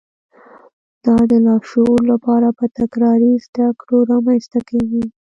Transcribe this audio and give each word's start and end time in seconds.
دا 1.05 1.17
د 1.31 1.33
لاشعور 1.45 1.99
لپاره 2.11 2.47
په 2.57 2.65
تکراري 2.79 3.33
زده 3.45 3.67
کړو 3.79 3.97
رامنځته 4.11 4.59
کېږي 4.69 5.03